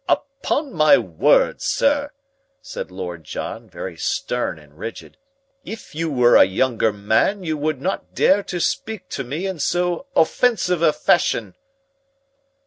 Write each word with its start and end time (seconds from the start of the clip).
"Upon 0.09 0.73
my 0.73 0.97
word, 0.97 1.61
sir," 1.61 2.09
said 2.59 2.89
Lord 2.89 3.23
John, 3.23 3.69
very 3.69 3.95
stern 3.97 4.57
and 4.57 4.75
rigid, 4.79 5.15
"if 5.63 5.93
you 5.93 6.09
were 6.09 6.35
a 6.37 6.43
younger 6.43 6.91
man 6.91 7.43
you 7.43 7.55
would 7.55 7.79
not 7.79 8.15
dare 8.15 8.41
to 8.45 8.59
speak 8.59 9.09
to 9.09 9.23
me 9.23 9.45
in 9.45 9.59
so 9.59 10.07
offensive 10.15 10.81
a 10.81 10.91
fashion." 10.91 11.53